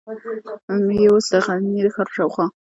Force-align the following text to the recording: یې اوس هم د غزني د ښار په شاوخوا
یې 1.01 1.05
اوس 1.11 1.27
هم 1.33 1.37
د 1.37 1.41
غزني 1.45 1.79
د 1.83 1.87
ښار 1.93 2.07
په 2.09 2.13
شاوخوا 2.15 2.45